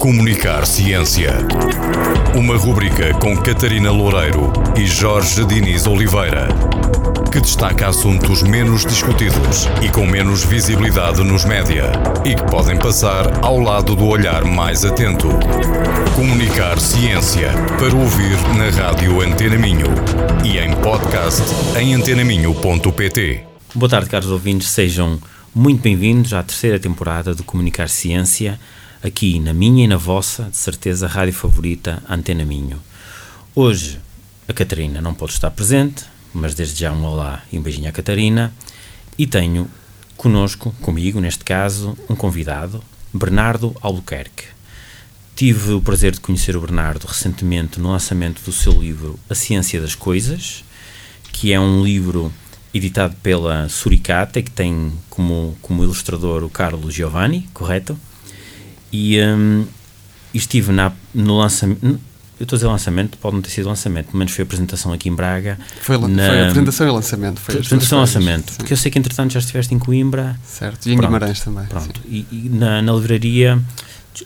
Comunicar 0.00 0.64
Ciência. 0.64 1.30
Uma 2.34 2.56
rubrica 2.56 3.12
com 3.18 3.36
Catarina 3.36 3.90
Loureiro 3.90 4.50
e 4.74 4.86
Jorge 4.86 5.44
Diniz 5.44 5.86
Oliveira, 5.86 6.48
que 7.30 7.38
destaca 7.38 7.86
assuntos 7.86 8.42
menos 8.42 8.86
discutidos 8.86 9.68
e 9.82 9.90
com 9.90 10.06
menos 10.06 10.42
visibilidade 10.42 11.22
nos 11.22 11.44
média 11.44 11.92
e 12.24 12.34
que 12.34 12.42
podem 12.44 12.78
passar 12.78 13.44
ao 13.44 13.60
lado 13.60 13.94
do 13.94 14.06
olhar 14.06 14.42
mais 14.42 14.86
atento. 14.86 15.28
Comunicar 16.16 16.80
Ciência 16.80 17.50
para 17.78 17.94
ouvir 17.94 18.38
na 18.56 18.70
rádio 18.70 19.20
Antena 19.20 19.58
Minho 19.58 19.88
e 20.42 20.56
em 20.56 20.74
podcast 20.76 21.42
em 21.78 21.92
antenaminho.pt. 21.92 23.44
Boa 23.74 23.90
tarde, 23.90 24.08
caros 24.08 24.30
ouvintes, 24.30 24.70
sejam 24.70 25.20
muito 25.54 25.82
bem-vindos 25.82 26.32
à 26.32 26.42
terceira 26.42 26.80
temporada 26.80 27.34
do 27.34 27.44
Comunicar 27.44 27.90
Ciência, 27.90 28.58
aqui 29.02 29.40
na 29.40 29.54
minha 29.54 29.84
e 29.84 29.88
na 29.88 29.96
vossa, 29.96 30.44
de 30.50 30.56
certeza, 30.56 31.06
rádio 31.06 31.32
favorita, 31.32 32.02
Antena 32.08 32.44
Minho. 32.44 32.80
Hoje 33.54 33.98
a 34.46 34.52
Catarina 34.52 35.00
não 35.00 35.14
pode 35.14 35.32
estar 35.32 35.50
presente, 35.50 36.04
mas 36.34 36.54
desde 36.54 36.80
já 36.80 36.92
um 36.92 37.04
olá 37.04 37.42
e 37.50 37.58
um 37.58 37.62
beijinho 37.62 37.88
à 37.88 37.92
Catarina. 37.92 38.52
E 39.16 39.26
tenho 39.26 39.68
conosco, 40.16 40.74
comigo 40.82 41.20
neste 41.20 41.44
caso, 41.44 41.96
um 42.08 42.14
convidado, 42.14 42.82
Bernardo 43.12 43.74
Albuquerque. 43.80 44.44
Tive 45.34 45.72
o 45.72 45.80
prazer 45.80 46.12
de 46.12 46.20
conhecer 46.20 46.54
o 46.54 46.60
Bernardo 46.60 47.06
recentemente 47.06 47.80
no 47.80 47.90
lançamento 47.90 48.42
do 48.42 48.52
seu 48.52 48.72
livro 48.72 49.18
A 49.30 49.34
Ciência 49.34 49.80
das 49.80 49.94
Coisas, 49.94 50.62
que 51.32 51.52
é 51.52 51.58
um 51.58 51.82
livro 51.82 52.30
editado 52.74 53.16
pela 53.22 53.68
Suricata, 53.68 54.42
que 54.42 54.50
tem 54.50 54.92
como, 55.08 55.56
como 55.62 55.82
ilustrador 55.82 56.44
o 56.44 56.50
Carlos 56.50 56.92
Giovanni, 56.92 57.48
correto? 57.54 57.98
E, 58.92 59.20
um, 59.22 59.66
estive 60.32 60.72
na, 60.72 60.92
no 61.14 61.38
lançamento. 61.38 62.00
Eu 62.38 62.44
estou 62.44 62.56
a 62.56 62.58
dizer 62.58 62.68
lançamento, 62.68 63.18
pode 63.18 63.34
não 63.34 63.42
ter 63.42 63.50
sido 63.50 63.68
lançamento, 63.68 64.06
pelo 64.06 64.18
menos 64.18 64.32
foi 64.32 64.42
a 64.42 64.46
apresentação 64.46 64.92
aqui 64.94 65.10
em 65.10 65.14
Braga. 65.14 65.58
Foi, 65.82 65.98
na, 65.98 66.26
foi 66.26 66.40
a 66.40 66.42
apresentação 66.44 66.88
e 66.88 66.90
lançamento. 66.90 67.38
Foi 67.38 67.54
apresentação 67.56 67.98
e 67.98 68.00
lançamento. 68.00 68.50
Sim. 68.50 68.56
Porque 68.56 68.72
eu 68.72 68.76
sei 68.78 68.90
que 68.90 68.98
entretanto 68.98 69.32
já 69.32 69.40
estiveste 69.40 69.74
em 69.74 69.78
Coimbra. 69.78 70.40
Certo, 70.42 70.86
e 70.88 70.92
em 70.92 70.96
pronto, 70.96 71.12
Guimarães 71.12 71.40
também. 71.40 71.66
Pronto. 71.66 72.00
E, 72.06 72.26
e, 72.32 72.48
na, 72.48 72.80
na 72.80 72.92
livraria. 72.94 73.60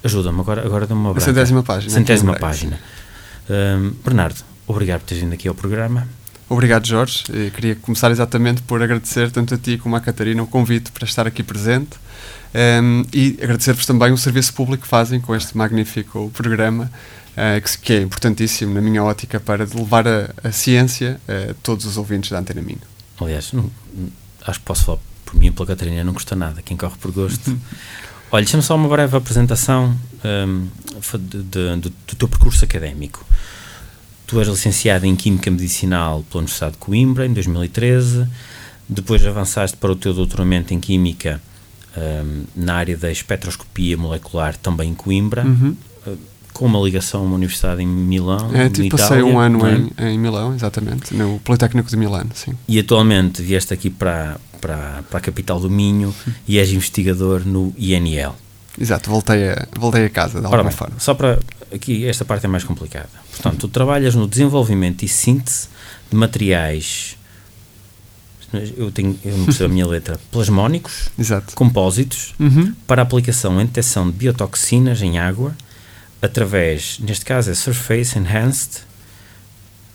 Ajuda-me, 0.02 0.40
agora, 0.40 0.64
agora 0.64 0.86
dá-me 0.86 1.00
uma 1.00 1.12
branca. 1.12 1.26
Centésima 1.26 1.62
página. 1.64 1.92
Centésima 1.92 2.34
página. 2.36 2.78
Um, 3.50 3.90
Bernardo, 4.04 4.42
obrigado 4.66 5.00
por 5.00 5.08
teres 5.08 5.22
vindo 5.24 5.34
aqui 5.34 5.48
ao 5.48 5.54
programa. 5.54 6.08
Obrigado, 6.48 6.86
Jorge. 6.86 7.24
Eu 7.28 7.50
queria 7.50 7.74
começar 7.76 8.10
exatamente 8.10 8.62
por 8.62 8.82
agradecer 8.82 9.30
tanto 9.30 9.54
a 9.54 9.58
ti 9.58 9.78
como 9.78 9.96
à 9.96 10.00
Catarina 10.00 10.42
o 10.42 10.46
convite 10.46 10.92
para 10.92 11.04
estar 11.04 11.26
aqui 11.26 11.42
presente 11.42 11.96
um, 12.54 13.02
e 13.12 13.38
agradecer-vos 13.42 13.84
também 13.84 14.12
o 14.12 14.18
serviço 14.18 14.54
público 14.54 14.82
que 14.82 14.88
fazem 14.88 15.20
com 15.20 15.34
este 15.34 15.56
magnífico 15.56 16.30
programa, 16.32 16.90
uh, 17.32 17.60
que, 17.60 17.78
que, 17.78 17.92
é 17.94 18.02
importantíssimo, 18.02 18.72
na 18.72 18.80
minha 18.80 19.02
ótica, 19.02 19.40
para 19.40 19.64
levar 19.64 20.06
a, 20.06 20.30
a 20.42 20.52
ciência 20.52 21.20
a 21.28 21.54
todos 21.62 21.84
os 21.84 21.96
ouvintes 21.96 22.30
da 22.30 22.38
Antena 22.38 22.62
Minho. 22.62 22.78
Aliás, 23.20 23.52
não, 23.52 23.70
acho 24.46 24.60
que 24.60 24.64
posso 24.66 24.84
falar 24.84 24.98
por 25.24 25.34
mim 25.34 25.46
e 25.46 25.50
pela 25.50 25.66
Catarina, 25.66 26.04
não 26.04 26.14
custa 26.14 26.36
nada, 26.36 26.62
quem 26.62 26.76
corre 26.76 26.96
por 27.00 27.10
gosto. 27.10 27.50
Olha, 28.30 28.44
deixa-me 28.44 28.62
só 28.62 28.74
uma 28.76 28.88
breve 28.88 29.16
apresentação 29.16 29.96
um, 30.24 30.68
de, 31.18 31.42
do, 31.42 31.80
do 31.80 32.16
teu 32.16 32.28
percurso 32.28 32.64
académico. 32.64 33.24
Tu 34.26 34.38
és 34.38 34.48
licenciado 34.48 35.06
em 35.06 35.14
Química 35.14 35.50
Medicinal 35.50 36.24
pela 36.30 36.40
Universidade 36.40 36.72
de 36.72 36.78
Coimbra, 36.78 37.26
em 37.26 37.32
2013. 37.32 38.26
Depois 38.88 39.24
avançaste 39.26 39.76
para 39.76 39.92
o 39.92 39.96
teu 39.96 40.12
doutoramento 40.12 40.72
em 40.72 40.80
Química 40.80 41.40
um, 41.96 42.44
na 42.56 42.74
área 42.74 42.96
da 42.96 43.10
espectroscopia 43.10 43.96
molecular, 43.96 44.56
também 44.56 44.90
em 44.90 44.94
Coimbra, 44.94 45.44
uhum. 45.44 45.76
uh, 46.06 46.18
com 46.52 46.66
uma 46.66 46.78
ligação 46.80 47.20
a 47.20 47.24
uma 47.24 47.34
universidade 47.34 47.82
em 47.82 47.86
Milão. 47.86 48.50
É, 48.54 48.68
tipo, 48.68 48.96
passei 48.96 49.22
um 49.22 49.38
ano 49.38 49.66
é? 49.66 49.74
em, 50.06 50.14
em 50.14 50.18
Milão, 50.18 50.54
exatamente, 50.54 51.14
no 51.14 51.38
Politécnico 51.40 51.88
de 51.88 51.96
Milano, 51.96 52.30
sim. 52.34 52.52
E 52.68 52.78
atualmente 52.78 53.42
vieste 53.42 53.72
aqui 53.72 53.90
para, 53.90 54.38
para, 54.60 55.02
para 55.08 55.18
a 55.18 55.20
capital 55.20 55.60
do 55.60 55.70
Minho 55.70 56.08
uhum. 56.08 56.32
e 56.46 56.58
és 56.58 56.70
investigador 56.70 57.46
no 57.46 57.72
INL. 57.76 58.34
Exato, 58.78 59.08
voltei 59.08 59.50
a, 59.50 59.66
voltei 59.78 60.06
a 60.06 60.10
casa 60.10 60.40
de 60.40 60.46
alguma 60.46 60.64
bem, 60.64 60.72
forma. 60.72 60.96
Só 60.98 61.14
para. 61.14 61.38
Aqui, 61.74 62.06
esta 62.06 62.24
parte 62.24 62.46
é 62.46 62.48
mais 62.48 62.62
complicada. 62.64 63.08
Portanto, 63.32 63.58
tu 63.58 63.68
trabalhas 63.68 64.14
no 64.14 64.28
desenvolvimento 64.28 65.02
e 65.02 65.08
síntese 65.08 65.68
de 66.10 66.16
materiais. 66.16 67.16
Eu, 68.76 68.92
tenho, 68.92 69.18
eu 69.24 69.36
não 69.36 69.46
percebo 69.46 69.64
a 69.64 69.68
minha 69.74 69.86
letra. 69.86 70.18
Plasmónicos, 70.30 71.08
Exato. 71.18 71.54
compósitos, 71.56 72.34
Uhum. 72.38 72.72
para 72.86 73.02
aplicação 73.02 73.60
em 73.60 73.66
detecção 73.66 74.08
de 74.08 74.16
biotoxinas 74.16 75.02
em 75.02 75.18
água, 75.18 75.56
através, 76.22 76.98
neste 77.00 77.24
caso 77.24 77.50
é 77.50 77.54
Surface 77.54 78.16
Enhanced. 78.16 78.82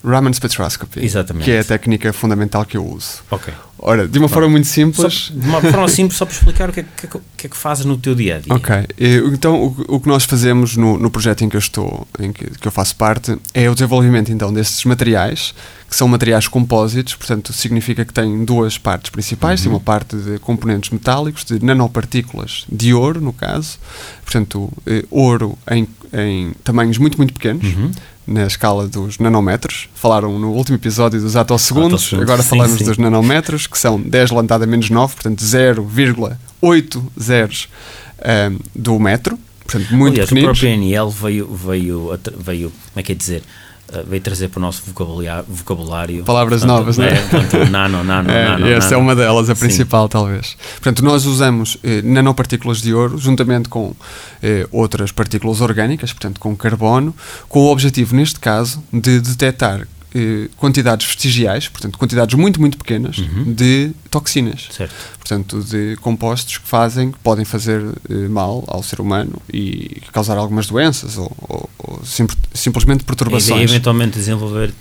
Raman 0.04 0.32
Spectroscopy. 0.32 1.02
Exatamente. 1.04 1.44
Que 1.44 1.50
é 1.52 1.60
a 1.60 1.64
técnica 1.64 2.12
fundamental 2.12 2.64
que 2.64 2.76
eu 2.76 2.86
uso. 2.86 3.22
Ok. 3.30 3.52
Ora, 3.82 4.06
de 4.06 4.18
uma 4.18 4.28
forma 4.28 4.48
muito 4.48 4.66
simples. 4.66 5.14
Só, 5.28 5.32
de 5.32 5.48
uma 5.48 5.60
forma 5.60 5.88
simples, 5.88 6.18
só 6.18 6.26
para 6.26 6.34
explicar 6.34 6.68
o 6.68 6.72
que 6.72 6.80
é 6.80 6.82
que, 6.82 7.06
que, 7.08 7.46
é 7.46 7.48
que 7.48 7.56
fazes 7.56 7.86
no 7.86 7.96
teu 7.96 8.14
dia 8.14 8.36
a 8.36 8.38
dia. 8.38 8.52
Ok. 8.52 8.76
Então, 9.32 9.56
o, 9.56 9.96
o 9.96 10.00
que 10.00 10.06
nós 10.06 10.24
fazemos 10.24 10.76
no, 10.76 10.98
no 10.98 11.10
projeto 11.10 11.42
em 11.42 11.48
que 11.48 11.56
eu 11.56 11.60
estou, 11.60 12.06
em 12.18 12.30
que, 12.30 12.44
que 12.44 12.68
eu 12.68 12.72
faço 12.72 12.94
parte, 12.96 13.38
é 13.54 13.70
o 13.70 13.74
desenvolvimento 13.74 14.30
então 14.30 14.52
destes 14.52 14.84
materiais, 14.84 15.54
que 15.88 15.96
são 15.96 16.06
materiais 16.06 16.46
compósitos, 16.46 17.14
portanto, 17.14 17.54
significa 17.54 18.04
que 18.04 18.12
tem 18.12 18.44
duas 18.44 18.76
partes 18.76 19.10
principais: 19.10 19.60
Uhum. 19.60 19.64
tem 19.64 19.72
uma 19.72 19.80
parte 19.80 20.14
de 20.16 20.38
componentes 20.38 20.90
metálicos, 20.90 21.44
de 21.44 21.64
nanopartículas 21.64 22.66
de 22.70 22.92
ouro, 22.92 23.20
no 23.20 23.32
caso, 23.32 23.78
portanto, 24.22 24.70
eh, 24.86 25.04
ouro 25.10 25.58
em, 25.70 25.88
em 26.12 26.52
tamanhos 26.62 26.98
muito, 26.98 27.16
muito 27.16 27.32
pequenos. 27.32 27.64
Uhum. 27.64 27.90
Na 28.30 28.46
escala 28.46 28.86
dos 28.86 29.18
nanómetros. 29.18 29.88
Falaram 29.92 30.38
no 30.38 30.52
último 30.52 30.76
episódio 30.76 31.20
dos 31.20 31.34
atosegundos, 31.34 32.02
Atosegundos, 32.04 32.30
agora 32.30 32.42
sim, 32.44 32.48
falamos 32.50 32.78
sim. 32.78 32.84
dos 32.84 32.96
nanómetros, 32.96 33.66
que 33.66 33.76
são 33.76 34.00
10 34.00 34.30
levantada 34.30 34.62
a 34.62 34.66
menos 34.68 34.88
9, 34.88 35.14
portanto 35.14 35.40
0,8 35.44 37.02
zeros 37.20 37.68
ahm, 38.22 38.56
do 38.72 38.96
metro, 39.00 39.36
portanto 39.64 39.92
muito 39.92 40.12
Aliás, 40.14 40.28
pequeninos. 40.28 40.58
o 40.58 40.60
próprio 40.60 40.78
NL 40.78 41.10
veio, 41.10 41.52
veio, 41.52 42.18
veio, 42.38 42.70
como 42.70 43.00
é 43.00 43.02
que 43.02 43.10
é 43.10 43.14
dizer, 43.16 43.42
Uh, 43.92 44.06
veio 44.06 44.22
trazer 44.22 44.48
para 44.48 44.58
o 44.58 44.62
nosso 44.62 44.82
vocabulário. 44.86 45.44
vocabulário 45.48 46.22
Palavras 46.24 46.60
Portanto, 46.60 46.78
novas, 46.78 46.96
não 46.96 47.04
é? 47.06 47.20
portanto, 47.22 47.70
nano, 47.70 48.04
nano, 48.04 48.30
É, 48.30 48.44
nano. 48.50 48.66
esta 48.68 48.94
é 48.94 48.96
nano. 48.96 49.02
uma 49.02 49.16
delas, 49.16 49.50
a 49.50 49.54
Sim. 49.54 49.60
principal, 49.60 50.08
talvez. 50.08 50.56
Portanto, 50.74 51.02
nós 51.04 51.26
usamos 51.26 51.76
eh, 51.82 52.00
nanopartículas 52.02 52.80
de 52.80 52.94
ouro 52.94 53.18
juntamente 53.18 53.68
com 53.68 53.92
eh, 54.42 54.66
outras 54.70 55.10
partículas 55.10 55.60
orgânicas, 55.60 56.12
portanto, 56.12 56.38
com 56.38 56.54
carbono, 56.56 57.12
com 57.48 57.60
o 57.60 57.72
objetivo, 57.72 58.14
neste 58.14 58.38
caso, 58.38 58.80
de 58.92 59.18
detectar 59.20 59.86
eh, 60.14 60.48
quantidades 60.56 61.06
vestigiais, 61.06 61.68
portanto, 61.68 61.96
quantidades 61.98 62.34
muito, 62.34 62.60
muito 62.60 62.76
pequenas 62.78 63.18
Uhum. 63.18 63.52
de 63.52 63.92
toxinas. 64.10 64.68
Certo. 64.70 64.92
portanto, 65.18 65.62
de 65.62 65.96
compostos 66.00 66.58
que 66.58 66.66
fazem, 66.66 67.12
que 67.12 67.18
podem 67.20 67.44
fazer 67.44 67.80
eh, 68.08 68.28
mal 68.28 68.64
ao 68.66 68.82
ser 68.82 69.00
humano 69.00 69.40
e 69.52 70.02
causar 70.12 70.36
algumas 70.36 70.66
doenças 70.66 71.16
ou, 71.16 71.30
ou- 71.48 71.70
ou 71.78 72.04
simp- 72.04 72.32
simplesmente 72.52 73.04
perturbações. 73.04 73.70
eventualmente 73.70 74.18
desenvolver 74.18 74.72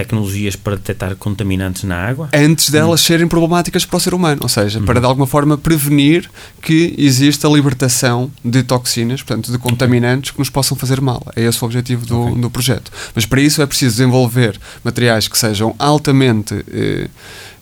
tecnologias 0.00 0.56
para 0.56 0.76
detectar 0.76 1.14
contaminantes 1.16 1.84
na 1.84 1.96
água. 1.96 2.28
Antes 2.32 2.70
delas 2.70 3.00
serem 3.00 3.28
problemáticas 3.28 3.84
para 3.84 3.96
o 3.96 4.00
ser 4.00 4.14
humano, 4.14 4.40
ou 4.42 4.48
seja, 4.48 4.80
para 4.80 5.00
de 5.00 5.06
alguma 5.06 5.26
forma 5.26 5.58
prevenir 5.58 6.30
que 6.62 6.94
exista 6.96 7.46
a 7.46 7.50
libertação 7.50 8.30
de 8.44 8.62
toxinas, 8.62 9.22
portanto, 9.22 9.52
de 9.52 9.58
contaminantes 9.58 10.30
que 10.30 10.38
nos 10.38 10.48
possam 10.50 10.76
fazer 10.76 11.00
mal. 11.00 11.22
É 11.36 11.42
esse 11.42 11.62
o 11.62 11.66
objetivo 11.66 12.06
do, 12.06 12.20
Ok. 12.20 12.40
do 12.40 12.50
projeto. 12.50 12.90
Mas 13.14 13.26
para 13.26 13.40
isso 13.40 13.60
é 13.60 13.66
preciso 13.66 13.92
desenvolver 13.96 14.58
materiais 14.82 15.28
que 15.28 15.38
sejam 15.38 15.74
altamente 15.78 16.64
eh, 16.72 17.08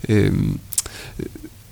eh, 0.08 0.30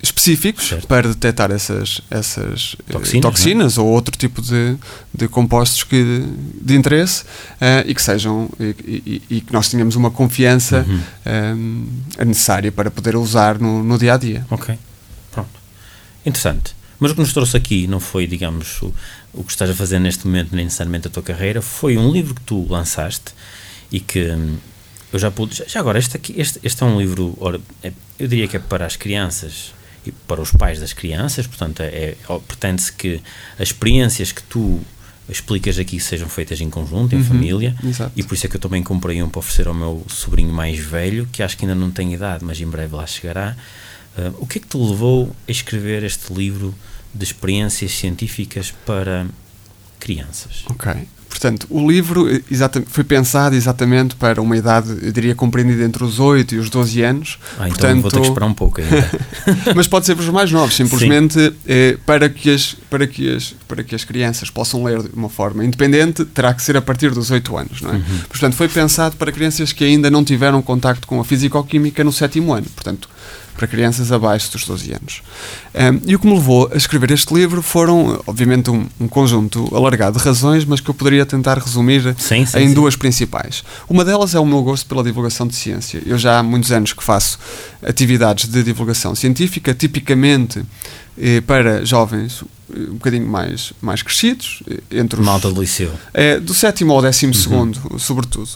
específicos 0.07 0.67
Certo. 0.67 0.87
para 0.87 1.07
detectar 1.07 1.51
essas, 1.51 2.01
essas 2.09 2.75
eh, 2.87 2.91
Toxinas, 2.91 3.21
toxinas 3.31 3.77
ou 3.77 3.87
outro 3.87 4.17
tipo 4.17 4.41
de, 4.41 4.75
de 5.13 5.27
compostos 5.27 5.83
que, 5.83 6.23
de 6.61 6.75
interesse 6.75 7.23
eh, 7.61 7.83
e 7.87 7.95
que 7.95 8.01
sejam 8.01 8.49
e, 8.59 8.75
e- 9.05 9.21
e 9.37 9.41
que 9.41 9.53
nós 9.53 9.69
tenhamos 9.69 9.95
uma 9.95 10.11
confiança 10.11 10.85
Uhum. 10.87 11.01
eh, 11.25 12.23
necessária 12.25 12.71
para 12.71 12.89
poder 12.91 13.15
usar 13.15 13.59
no, 13.59 13.83
no 13.83 13.97
dia 13.97 14.13
a 14.13 14.17
dia. 14.17 14.45
Ok. 14.49 14.77
Pronto. 15.31 15.49
Interessante. 16.25 16.75
Mas 16.99 17.11
o 17.11 17.13
que 17.15 17.21
nos 17.21 17.31
trouxe 17.33 17.55
aqui 17.55 17.87
não 17.87 17.99
foi, 17.99 18.25
digamos, 18.25 18.81
o, 18.81 18.93
o 19.33 19.43
que 19.43 19.51
estás 19.51 19.69
a 19.69 19.73
fazer 19.75 19.99
neste 19.99 20.25
momento, 20.25 20.55
nem 20.55 20.65
necessariamente 20.65 21.07
a 21.07 21.11
tua 21.11 21.21
carreira, 21.23 21.61
foi 21.61 21.97
um 21.97 22.11
livro 22.11 22.33
que 22.33 22.41
tu 22.41 22.65
lançaste 22.67 23.33
e 23.91 23.99
que 23.99 24.31
hum, 24.31 24.57
eu 25.13 25.19
já 25.19 25.29
pude. 25.31 25.55
Já, 25.55 25.65
já 25.67 25.79
agora, 25.79 25.99
este, 25.99 26.17
aqui, 26.17 26.33
este, 26.37 26.59
este 26.63 26.81
é 26.81 26.85
um 26.85 26.99
livro, 26.99 27.37
é- 27.83 27.91
eu 28.17 28.27
diria 28.27 28.47
que 28.47 28.57
é 28.57 28.59
para 28.59 28.85
as 28.85 28.95
crianças 28.95 29.73
e 30.07 30.11
para 30.27 30.41
os 30.41 30.51
pais 30.51 30.79
das 30.79 30.93
crianças, 30.93 31.45
portanto, 31.47 31.81
é, 31.81 31.85
é- 31.85 32.17
pretende-se 32.47 32.91
que 32.93 33.21
as 33.59 33.69
experiências 33.69 34.31
que 34.31 34.41
tu 34.43 34.79
explicas 35.29 35.77
aqui 35.77 35.99
sejam 35.99 36.29
feitas 36.29 36.61
em 36.61 36.69
conjunto, 36.69 37.13
em 37.13 37.17
Uhum, 37.17 37.23
família, 37.25 37.75
exato. 37.83 38.11
e 38.15 38.23
por 38.23 38.33
isso 38.35 38.45
é 38.45 38.49
que 38.49 38.55
eu 38.55 38.61
também 38.61 38.81
comprei 38.81 39.21
um 39.21 39.27
para 39.29 39.39
oferecer 39.39 39.67
ao 39.67 39.73
meu 39.73 40.05
sobrinho 40.09 40.53
mais 40.53 40.79
velho, 40.79 41.27
que 41.31 41.43
acho 41.43 41.57
que 41.57 41.65
ainda 41.65 41.75
não 41.75 41.91
tem 41.91 42.13
idade, 42.13 42.45
mas 42.45 42.59
em 42.61 42.67
breve 42.67 42.95
lá 42.95 43.05
chegará. 43.05 43.55
Uh, 44.17 44.33
o 44.39 44.47
que 44.47 44.57
é 44.57 44.61
que 44.61 44.67
te 44.67 44.77
levou 44.77 45.35
a 45.47 45.51
escrever 45.51 46.03
este 46.03 46.33
livro 46.33 46.73
de 47.13 47.23
experiências 47.23 47.91
científicas 47.91 48.73
para 48.85 49.27
crianças. 49.99 50.63
Ok. 50.69 51.07
Portanto, 51.37 51.67
o 51.69 51.87
livro 51.87 52.27
eh, 52.27 52.41
foi 52.87 53.03
pensado 53.03 53.55
exatamente 53.55 54.15
para 54.15 54.41
uma 54.41 54.57
idade, 54.57 54.89
eu 55.03 55.11
diria, 55.11 55.35
compreendida 55.35 55.83
entre 55.83 56.03
os 56.03 56.19
8 56.19 56.55
e 56.55 56.57
os 56.57 56.67
12 56.67 57.03
anos. 57.03 57.37
Ah, 57.59 57.69
então 57.69 57.69
Portanto, 57.69 58.01
vou 58.01 58.11
ter 58.11 58.21
que 58.21 58.27
esperar 58.27 58.45
um 58.47 58.53
pouco 58.55 58.81
ainda. 58.81 59.11
mas 59.75 59.85
pode 59.85 60.07
ser 60.07 60.15
para 60.15 60.23
os 60.23 60.29
mais 60.29 60.51
novos, 60.51 60.75
simplesmente 60.75 61.53
eh, 61.67 61.95
para, 62.07 62.27
que 62.27 62.49
as, 62.49 62.75
para, 62.89 63.05
que 63.05 63.35
as, 63.35 63.53
para 63.67 63.83
que 63.83 63.93
as 63.93 64.03
crianças 64.03 64.49
possam 64.49 64.83
ler 64.83 65.03
de 65.03 65.09
uma 65.13 65.29
forma 65.29 65.63
independente, 65.63 66.25
terá 66.25 66.51
que 66.55 66.63
ser 66.63 66.75
a 66.75 66.81
partir 66.81 67.11
dos 67.11 67.29
8 67.29 67.55
anos. 67.55 67.81
Não 67.81 67.91
é? 67.91 67.97
Uhum. 67.97 68.19
Portanto, 68.27 68.55
foi 68.55 68.67
pensado 68.67 69.15
para 69.15 69.31
crianças 69.31 69.71
que 69.71 69.83
ainda 69.83 70.09
não 70.09 70.23
tiveram 70.23 70.59
contacto 70.63 71.05
com 71.05 71.21
a 71.21 71.23
fisicoquímica 71.23 72.03
no 72.03 72.11
sétimo 72.11 72.51
ano. 72.51 72.65
Portanto, 72.73 73.07
para 73.57 73.67
crianças 73.67 74.11
abaixo 74.11 74.51
dos 74.51 74.65
12 74.65 74.93
anos. 74.93 75.21
Um, 75.73 75.99
e 76.05 76.15
o 76.15 76.19
que 76.19 76.27
me 76.27 76.33
levou 76.33 76.69
a 76.71 76.77
escrever 76.77 77.11
este 77.11 77.33
livro 77.33 77.61
foram, 77.61 78.21
obviamente, 78.27 78.69
um, 78.69 78.85
um 78.99 79.07
conjunto 79.07 79.75
alargado 79.75 80.17
de 80.17 80.23
razões, 80.23 80.63
mas 80.63 80.79
que 80.79 80.89
eu 80.89 80.93
poderia 80.93 81.23
tentar 81.27 81.57
resumir 81.59 82.15
sim, 82.17 82.45
sim, 82.45 82.59
em 82.59 82.67
sim. 82.69 82.73
duas 82.73 82.95
principais. 82.95 83.63
Uma 83.87 84.03
delas 84.03 84.33
é 84.33 84.39
o 84.39 84.45
meu 84.45 84.63
gosto 84.63 84.87
pela 84.87 85.03
divulgação 85.03 85.45
de 85.45 85.55
ciência. 85.55 86.01
Eu 86.05 86.17
já 86.17 86.39
há 86.39 86.43
muitos 86.43 86.71
anos 86.71 86.93
que 86.93 87.03
faço 87.03 87.37
atividades 87.83 88.49
de 88.49 88.63
divulgação 88.63 89.13
científica, 89.13 89.73
tipicamente 89.73 90.63
eh, 91.19 91.41
para 91.41 91.83
jovens 91.85 92.43
eh, 92.73 92.79
um 92.89 92.93
bocadinho 92.93 93.27
mais, 93.27 93.73
mais 93.81 94.01
crescidos, 94.01 94.61
eh, 94.69 94.99
entre 94.99 95.19
os. 95.19 95.25
Malta 95.25 95.51
do 95.51 95.61
liceu. 95.61 95.91
É, 96.13 96.39
do 96.39 96.53
sétimo 96.53 96.93
ao 96.93 97.01
décimo 97.01 97.33
uhum. 97.33 97.39
segundo, 97.39 97.99
sobretudo. 97.99 98.49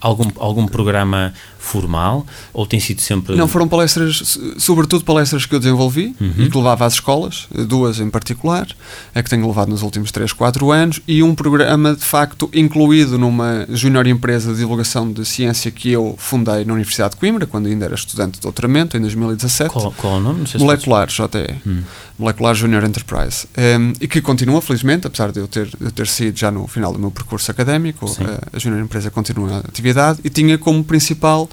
Algum, 0.00 0.30
algum 0.36 0.66
programa 0.66 1.34
formal 1.68 2.26
ou 2.52 2.66
tem 2.66 2.80
sido 2.80 3.00
sempre. 3.00 3.36
Não, 3.36 3.46
foram 3.46 3.68
palestras, 3.68 4.38
sobretudo 4.56 5.04
palestras 5.04 5.44
que 5.44 5.54
eu 5.54 5.58
desenvolvi 5.58 6.16
uhum. 6.20 6.32
e 6.38 6.50
que 6.50 6.56
levava 6.56 6.86
às 6.86 6.94
escolas, 6.94 7.46
duas 7.66 8.00
em 8.00 8.08
particular, 8.08 8.66
é 9.14 9.22
que 9.22 9.28
tenho 9.28 9.46
levado 9.46 9.68
nos 9.68 9.82
últimos 9.82 10.10
3, 10.10 10.32
4 10.32 10.72
anos, 10.72 11.00
e 11.06 11.22
um 11.22 11.34
programa 11.34 11.94
de 11.94 12.04
facto 12.04 12.50
incluído 12.54 13.18
numa 13.18 13.66
junior 13.68 14.06
empresa 14.06 14.52
de 14.52 14.58
divulgação 14.58 15.12
de 15.12 15.24
ciência 15.24 15.70
que 15.70 15.90
eu 15.90 16.14
fundei 16.18 16.64
na 16.64 16.72
Universidade 16.72 17.14
de 17.14 17.20
Coimbra, 17.20 17.46
quando 17.46 17.66
ainda 17.66 17.84
era 17.84 17.94
estudante 17.94 18.34
de 18.34 18.40
doutoramento, 18.40 18.96
em 18.96 19.00
2017. 19.00 19.70
Qual, 19.70 19.92
qual 19.92 20.14
é 20.14 20.16
o 20.16 20.20
nome? 20.20 20.44
Molecular, 20.58 21.08
JE. 21.08 21.24
Hum. 21.66 21.82
Molecular 22.18 22.54
Junior 22.54 22.84
Enterprise. 22.84 23.46
Um, 23.56 23.92
e 24.00 24.08
que 24.08 24.20
continua, 24.20 24.60
felizmente, 24.60 25.06
apesar 25.06 25.30
de 25.30 25.38
eu 25.38 25.46
ter, 25.46 25.68
de 25.68 25.92
ter 25.92 26.06
sido 26.08 26.36
já 26.36 26.50
no 26.50 26.66
final 26.66 26.92
do 26.92 26.98
meu 26.98 27.10
percurso 27.12 27.50
académico, 27.50 28.06
a, 28.06 28.56
a 28.56 28.58
Junior 28.58 28.82
Empresa 28.82 29.10
continua 29.10 29.56
a 29.56 29.58
atividade 29.58 30.18
e 30.24 30.28
tinha 30.28 30.58
como 30.58 30.82
principal 30.82 31.48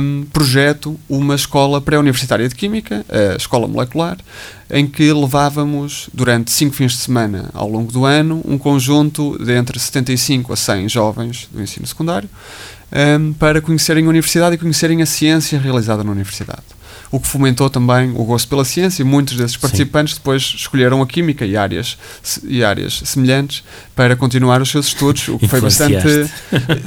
um, 0.00 0.24
projeto 0.32 0.98
uma 1.08 1.34
escola 1.34 1.80
pré-universitária 1.80 2.48
de 2.48 2.54
Química, 2.54 3.04
a 3.08 3.36
Escola 3.36 3.66
Molecular, 3.66 4.18
em 4.70 4.86
que 4.86 5.12
levávamos, 5.12 6.08
durante 6.12 6.50
cinco 6.50 6.74
fins 6.74 6.92
de 6.92 6.98
semana 6.98 7.50
ao 7.52 7.68
longo 7.68 7.92
do 7.92 8.04
ano, 8.04 8.42
um 8.44 8.58
conjunto 8.58 9.38
de 9.42 9.52
entre 9.52 9.78
75 9.78 10.52
a 10.52 10.56
100 10.56 10.88
jovens 10.88 11.48
do 11.52 11.62
ensino 11.62 11.86
secundário 11.86 12.28
um, 12.92 13.32
para 13.32 13.60
conhecerem 13.60 14.06
a 14.06 14.08
universidade 14.08 14.56
e 14.56 14.58
conhecerem 14.58 15.02
a 15.02 15.06
ciência 15.06 15.58
realizada 15.58 16.04
na 16.04 16.10
universidade 16.10 16.62
o 17.12 17.20
que 17.20 17.28
fomentou 17.28 17.68
também 17.68 18.10
o 18.16 18.24
gosto 18.24 18.48
pela 18.48 18.64
ciência 18.64 19.02
e 19.02 19.04
muitos 19.04 19.36
desses 19.36 19.56
participantes 19.56 20.14
sim. 20.14 20.18
depois 20.18 20.42
escolheram 20.42 21.02
a 21.02 21.06
química 21.06 21.44
e 21.44 21.58
áreas, 21.58 21.98
e 22.42 22.64
áreas 22.64 23.02
semelhantes 23.04 23.62
para 23.94 24.16
continuar 24.16 24.62
os 24.62 24.70
seus 24.70 24.86
estudos, 24.86 25.28
o 25.28 25.38
que 25.38 25.46
foi 25.46 25.60
bastante 25.60 26.02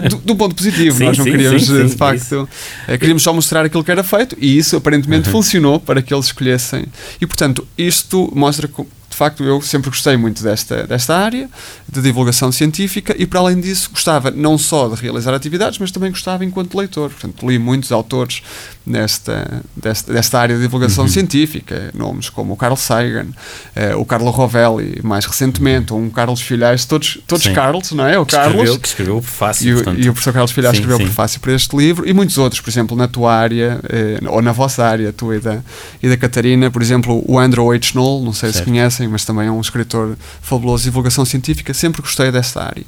do, 0.10 0.18
do 0.18 0.36
ponto 0.36 0.56
positivo. 0.56 0.98
Sim, 0.98 1.06
Nós 1.06 1.18
não 1.20 1.26
sim, 1.26 1.32
queríamos, 1.32 1.68
de 1.68 1.96
facto, 1.96 2.50
é, 2.88 2.98
queríamos 2.98 3.22
só 3.22 3.32
mostrar 3.32 3.64
aquilo 3.64 3.84
que 3.84 3.92
era 3.92 4.04
feito 4.04 4.36
e 4.42 4.58
isso 4.58 4.76
aparentemente 4.76 5.28
uhum. 5.28 5.34
funcionou 5.34 5.80
para 5.80 6.02
que 6.02 6.12
eles 6.12 6.26
escolhessem. 6.26 6.86
E 7.22 7.28
portanto, 7.28 7.66
isto 7.78 8.32
mostra 8.36 8.68
de 9.16 9.18
facto, 9.18 9.46
eu 9.46 9.62
sempre 9.62 9.90
gostei 9.90 10.18
muito 10.18 10.44
desta, 10.44 10.86
desta 10.86 11.16
área 11.16 11.50
de 11.88 12.02
divulgação 12.02 12.52
científica 12.52 13.16
e, 13.18 13.26
para 13.26 13.40
além 13.40 13.62
disso, 13.62 13.90
gostava 13.90 14.30
não 14.30 14.58
só 14.58 14.90
de 14.90 15.02
realizar 15.02 15.34
atividades, 15.34 15.80
mas 15.80 15.90
também 15.90 16.12
gostava 16.12 16.44
enquanto 16.44 16.78
leitor. 16.78 17.10
Portanto, 17.12 17.48
li 17.48 17.58
muitos 17.58 17.94
autores 17.94 18.44
nesta, 18.86 19.64
desta, 19.74 20.12
desta 20.14 20.38
área 20.38 20.56
de 20.58 20.62
divulgação 20.62 21.06
uhum. 21.06 21.10
científica, 21.10 21.92
nomes 21.94 22.30
como 22.30 22.54
o 22.54 22.58
Carl 22.58 22.76
Sagan, 22.76 23.28
eh, 23.74 23.96
o 23.96 24.04
Carlo 24.04 24.30
Rovelli, 24.32 25.00
mais 25.02 25.26
recentemente, 25.26 25.94
ou 25.94 26.00
um 26.00 26.10
Carlos 26.10 26.42
Filhais, 26.42 26.84
todos, 26.84 27.18
todos 27.26 27.48
Carlos, 27.48 27.94
não 27.94 28.06
é? 28.06 28.20
O 28.20 28.26
que 28.26 28.36
Carlos. 28.36 28.56
Escreveu, 28.56 28.80
que 28.80 28.88
escreveu 28.88 29.18
o 29.18 29.22
prefácio. 29.22 29.70
E, 29.70 29.74
portanto, 29.76 30.00
e 30.02 30.10
o 30.10 30.14
professor 30.14 30.34
Carlos 30.34 30.52
Filhais 30.52 30.74
escreveu 30.76 30.98
o 30.98 31.00
prefácio 31.00 31.40
para 31.40 31.54
este 31.54 31.76
livro, 31.78 32.06
e 32.06 32.12
muitos 32.12 32.38
outros, 32.38 32.60
por 32.60 32.70
exemplo, 32.70 32.98
na 32.98 33.08
tua 33.08 33.34
área, 33.34 33.80
eh, 33.88 34.20
ou 34.28 34.42
na 34.42 34.52
vossa 34.52 34.84
área, 34.84 35.14
tua 35.14 35.38
e 35.38 35.40
da, 35.40 35.60
e 36.04 36.10
da 36.10 36.18
Catarina, 36.18 36.70
por 36.70 36.82
exemplo, 36.82 37.24
o 37.26 37.40
Andrew 37.40 37.72
H. 37.72 37.94
Knoll, 37.96 38.26
não 38.26 38.34
sei 38.34 38.52
certo. 38.52 38.66
se 38.66 38.70
conhecem 38.70 39.05
mas 39.08 39.26
também 39.26 39.48
é 39.48 39.52
um 39.52 39.62
escritor 39.62 40.18
fabuloso 40.42 40.84
de 40.84 40.90
divulgação 40.90 41.26
científica. 41.26 41.74
Sempre 41.74 42.02
gostei 42.02 42.32
desta 42.32 42.64
área. 42.64 42.84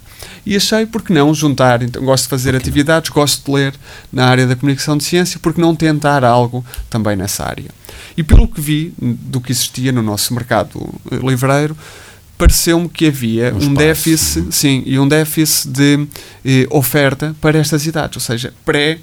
E 0.45 0.55
achei, 0.55 0.85
porque 0.85 1.13
não, 1.13 1.33
juntar. 1.33 1.81
Então, 1.81 2.03
gosto 2.03 2.23
de 2.23 2.29
fazer 2.29 2.51
porque 2.51 2.63
atividades, 2.63 3.09
não? 3.09 3.15
gosto 3.15 3.45
de 3.45 3.51
ler 3.51 3.73
na 4.11 4.27
área 4.27 4.47
da 4.47 4.55
comunicação 4.55 4.97
de 4.97 5.03
ciência, 5.03 5.39
porque 5.41 5.61
não 5.61 5.75
tentar 5.75 6.23
algo 6.23 6.65
também 6.89 7.15
nessa 7.15 7.45
área. 7.45 7.69
E 8.15 8.23
pelo 8.23 8.47
que 8.47 8.61
vi 8.61 8.93
do 8.99 9.41
que 9.41 9.51
existia 9.51 9.91
no 9.91 10.01
nosso 10.01 10.33
mercado 10.33 10.93
livreiro, 11.11 11.77
pareceu-me 12.37 12.87
que 12.87 13.07
havia 13.07 13.53
um, 13.53 13.67
um 13.67 13.73
déficit, 13.73 14.53
sim, 14.53 14.83
e 14.85 14.99
um 14.99 15.07
déficit 15.07 15.69
de 15.69 16.07
eh, 16.45 16.67
oferta 16.69 17.35
para 17.41 17.57
estas 17.57 17.85
idades, 17.85 18.15
ou 18.17 18.21
seja, 18.21 18.53
pré 18.63 18.99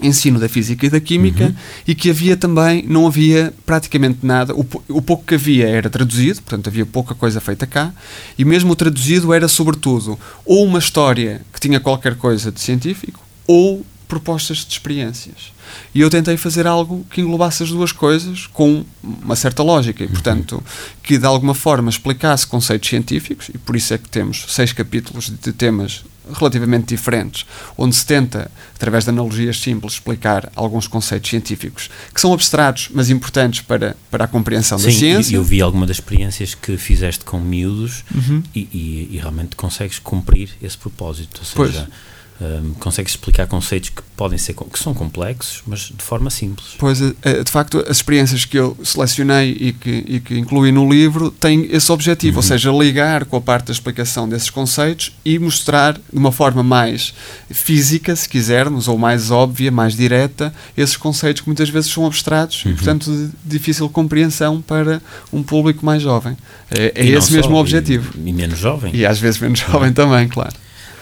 ensino 0.00 0.38
da 0.38 0.48
física 0.48 0.86
e 0.86 0.90
da 0.90 1.00
química 1.00 1.44
uhum. 1.44 1.54
e 1.86 1.94
que 1.94 2.10
havia 2.10 2.36
também, 2.36 2.84
não 2.86 3.06
havia 3.06 3.52
praticamente 3.64 4.18
nada, 4.22 4.54
o, 4.54 4.66
o, 4.88 5.02
pouco 5.02 5.24
que 5.24 5.34
havia 5.34 5.68
era 5.68 5.90
traduzido, 5.90 6.42
portanto 6.42 6.68
havia 6.68 6.86
pouca 6.86 7.14
coisa 7.14 7.40
feita 7.40 7.66
cá, 7.66 7.92
e 8.38 8.44
mesmo 8.44 8.72
o 8.72 8.76
traduzido 8.76 9.32
era 9.32 9.48
sobretudo 9.48 10.18
ou 10.44 10.64
uma 10.64 10.78
história 10.78 11.42
que 11.52 11.60
tinha 11.60 11.80
qualquer 11.80 12.16
coisa 12.16 12.50
de 12.50 12.60
científico 12.60 13.20
ou 13.46 13.84
propostas 14.08 14.58
de 14.58 14.72
experiências. 14.72 15.52
E 15.94 16.00
eu 16.00 16.10
tentei 16.10 16.36
fazer 16.36 16.66
algo 16.66 17.06
que 17.10 17.20
englobasse 17.20 17.62
as 17.62 17.70
duas 17.70 17.92
coisas 17.92 18.46
com 18.46 18.84
uma 19.02 19.36
certa 19.36 19.62
lógica 19.62 20.04
e, 20.04 20.08
portanto, 20.08 20.62
que 21.02 21.18
de 21.18 21.26
alguma 21.26 21.54
forma 21.54 21.90
explicasse 21.90 22.46
conceitos 22.46 22.88
científicos, 22.88 23.48
e 23.52 23.58
por 23.58 23.76
isso 23.76 23.94
é 23.94 23.98
que 23.98 24.08
temos 24.08 24.44
seis 24.48 24.72
capítulos 24.72 25.30
de 25.30 25.52
temas 25.52 26.04
relativamente 26.32 26.86
diferentes, 26.86 27.44
onde 27.76 27.94
se 27.94 28.06
tenta, 28.06 28.50
através 28.74 29.04
de 29.04 29.10
analogias 29.10 29.60
simples, 29.60 29.94
explicar 29.94 30.50
alguns 30.56 30.86
conceitos 30.86 31.28
científicos 31.28 31.90
que 32.14 32.20
são 32.20 32.32
abstratos, 32.32 32.88
mas 32.94 33.10
importantes 33.10 33.60
para, 33.60 33.94
para 34.10 34.24
a 34.24 34.26
compreensão 34.26 34.78
Sim, 34.78 34.86
da 34.86 34.92
ciência. 34.92 35.36
eu 35.36 35.44
vi 35.44 35.60
alguma 35.60 35.86
das 35.86 35.98
experiências 35.98 36.54
que 36.54 36.78
fizeste 36.78 37.24
com 37.24 37.38
miúdos 37.38 38.04
uhum. 38.14 38.42
e, 38.54 38.60
e, 38.60 39.08
e, 39.12 39.18
realmente 39.18 39.54
consegues 39.54 39.98
cumprir 39.98 40.50
esse 40.62 40.78
propósito. 40.78 41.40
Ou 41.40 41.66
seja, 41.66 41.84
pois 41.84 42.13
um, 42.40 42.74
consegues 42.74 43.12
explicar 43.12 43.46
conceitos 43.46 43.90
que 43.90 44.02
podem 44.16 44.36
ser 44.36 44.54
que 44.54 44.78
são 44.78 44.92
complexos, 44.92 45.62
mas 45.66 45.80
de 45.80 46.02
forma 46.02 46.30
simples. 46.30 46.74
Pois, 46.78 47.00
é, 47.00 47.12
é, 47.22 47.44
de 47.44 47.50
facto, 47.50 47.84
as 47.88 47.98
experiências 47.98 48.44
que 48.44 48.58
eu 48.58 48.76
selecionei 48.82 49.56
e 49.58 49.72
que, 49.72 50.04
e 50.06 50.20
que 50.20 50.38
incluí 50.38 50.72
no 50.72 50.88
livro 50.88 51.30
têm 51.30 51.68
esse 51.70 51.90
objetivo, 51.92 52.34
uhum. 52.34 52.38
ou 52.38 52.42
seja, 52.42 52.72
ligar 52.72 53.24
com 53.24 53.36
a 53.36 53.40
parte 53.40 53.66
da 53.66 53.72
explicação 53.72 54.28
desses 54.28 54.50
conceitos 54.50 55.16
e 55.24 55.38
mostrar 55.38 55.94
de 55.94 56.00
uma 56.12 56.32
forma 56.32 56.62
mais 56.62 57.14
física, 57.50 58.16
se 58.16 58.28
quisermos, 58.28 58.88
ou 58.88 58.98
mais 58.98 59.30
óbvia, 59.30 59.70
mais 59.70 59.94
direta, 59.94 60.52
esses 60.76 60.96
conceitos 60.96 61.42
que 61.42 61.48
muitas 61.48 61.68
vezes 61.68 61.90
são 61.90 62.04
abstratos 62.04 62.64
uhum. 62.64 62.72
e, 62.72 62.74
portanto, 62.74 63.10
de 63.10 63.30
difícil 63.44 63.88
compreensão 63.88 64.60
para 64.60 65.00
um 65.32 65.42
público 65.42 65.86
mais 65.86 66.02
jovem. 66.02 66.36
É, 66.70 66.92
é 66.96 67.06
esse 67.06 67.32
mesmo 67.32 67.54
o 67.54 67.60
objetivo. 67.60 68.12
E, 68.16 68.30
e, 68.30 68.32
menos 68.32 68.58
jovem. 68.58 68.94
E 68.94 69.06
às 69.06 69.20
vezes 69.20 69.40
menos 69.40 69.60
jovem 69.60 69.92
também, 69.92 70.26
claro. 70.26 70.54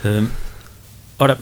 Um, 0.04 0.41
Ora, 1.18 1.38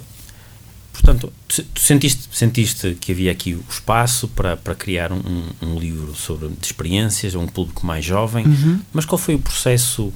portanto, 0.92 1.32
tu 1.48 1.80
sentiste, 1.80 2.28
sentiste 2.32 2.96
que 3.00 3.12
havia 3.12 3.32
aqui 3.32 3.54
o 3.54 3.64
espaço 3.68 4.28
para, 4.28 4.56
para 4.56 4.74
criar 4.74 5.12
um, 5.12 5.22
um 5.62 5.78
livro 5.78 6.14
sobre 6.14 6.48
de 6.48 6.66
experiências 6.66 7.34
a 7.34 7.38
um 7.38 7.46
público 7.46 7.86
mais 7.86 8.04
jovem, 8.04 8.46
uhum. 8.46 8.80
mas 8.92 9.04
qual 9.04 9.18
foi 9.18 9.34
o 9.34 9.38
processo, 9.38 10.12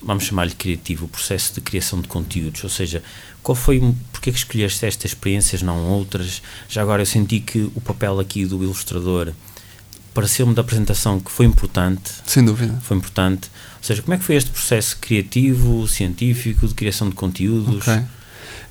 vamos 0.00 0.24
chamar-lhe 0.24 0.54
criativo, 0.54 1.06
o 1.06 1.08
processo 1.08 1.54
de 1.54 1.60
criação 1.60 2.00
de 2.00 2.08
conteúdos? 2.08 2.62
Ou 2.62 2.70
seja, 2.70 3.02
qual 3.42 3.56
foi, 3.56 3.80
porque 4.12 4.30
é 4.30 4.32
que 4.32 4.38
escolheste 4.38 4.84
estas 4.84 5.12
experiências, 5.12 5.62
não 5.62 5.88
outras? 5.90 6.42
Já 6.68 6.82
agora 6.82 7.02
eu 7.02 7.06
senti 7.06 7.40
que 7.40 7.70
o 7.74 7.80
papel 7.80 8.20
aqui 8.20 8.44
do 8.44 8.62
ilustrador 8.62 9.32
pareceu-me 10.14 10.54
da 10.54 10.60
apresentação 10.60 11.18
que 11.18 11.30
foi 11.30 11.46
importante. 11.46 12.10
Sem 12.26 12.44
dúvida. 12.44 12.78
Foi 12.82 12.96
importante. 12.96 13.50
Ou 13.78 13.84
seja, 13.84 14.02
como 14.02 14.14
é 14.14 14.18
que 14.18 14.24
foi 14.24 14.36
este 14.36 14.50
processo 14.50 14.96
criativo, 14.98 15.88
científico, 15.88 16.68
de 16.68 16.74
criação 16.74 17.08
de 17.08 17.14
conteúdos? 17.14 17.88
Okay. 17.88 18.04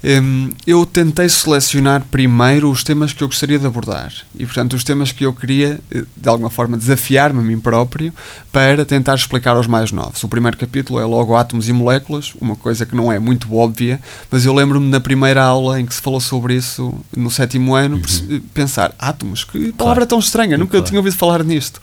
Um, 0.03 0.50
eu 0.65 0.84
tentei 0.84 1.29
selecionar 1.29 2.03
primeiro 2.10 2.72
os 2.72 2.84
temas 2.84 3.13
que 3.13 3.24
eu 3.24 3.27
gostaria 3.27 3.60
de 3.60 3.67
abordar 3.67 4.12
e, 4.36 4.46
portanto, 4.46 4.74
os 4.74 4.84
temas 4.84 5.12
que 5.12 5.24
eu 5.24 5.31
queria, 5.31 5.79
eh, 5.91 6.03
de 6.17 6.27
alguma 6.27 6.50
forma, 6.50 6.75
desafiar-me 6.75 7.39
a 7.39 7.43
mim 7.43 7.60
próprio 7.60 8.12
para 8.51 8.84
tentar 8.84 9.13
explicar 9.13 9.55
aos 9.55 9.67
mais 9.67 9.91
novos. 9.91 10.24
O 10.24 10.27
primeiro 10.27 10.58
capítulo 10.58 11.00
é 11.00 11.05
logo 11.05 11.36
átomos 11.36 11.70
e 11.70 11.74
moléculas, 11.74 12.34
uma 12.41 12.55
coisa 12.55 12.84
que 12.84 12.96
não 12.96 13.12
é 13.12 13.20
muito 13.20 13.53
óbvia, 13.55 14.01
mas 14.31 14.43
eu 14.43 14.53
lembro-me 14.53 14.89
na 14.89 15.00
primeira 15.00 15.43
aula 15.43 15.79
em 15.79 15.86
que 15.86 15.93
se 15.93 16.01
falou 16.01 16.20
sobre 16.20 16.55
isso 16.55 16.93
no 17.15 17.29
sétimo 17.29 17.75
ano, 17.75 17.98
uhum. 17.98 18.41
pensar: 18.55 18.96
átomos, 18.98 19.43
que 19.43 19.72
palavra 19.74 20.05
claro. 20.05 20.08
tão 20.08 20.20
estranha, 20.20 20.58
nunca 20.58 20.72
claro. 20.72 20.86
tinha 20.86 21.00
ouvido 21.00 21.15
falar 21.15 21.43
nisto. 21.43 21.79